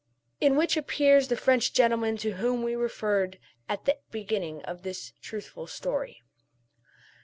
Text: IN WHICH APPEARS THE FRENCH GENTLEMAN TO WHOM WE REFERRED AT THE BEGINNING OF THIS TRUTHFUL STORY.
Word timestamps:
IN 0.39 0.55
WHICH 0.55 0.77
APPEARS 0.77 1.27
THE 1.27 1.37
FRENCH 1.37 1.73
GENTLEMAN 1.73 2.17
TO 2.17 2.31
WHOM 2.37 2.63
WE 2.63 2.73
REFERRED 2.75 3.37
AT 3.69 3.85
THE 3.85 3.99
BEGINNING 4.09 4.63
OF 4.63 4.81
THIS 4.81 5.13
TRUTHFUL 5.21 5.67
STORY. 5.67 6.23